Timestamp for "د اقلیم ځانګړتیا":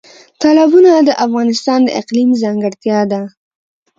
1.83-2.99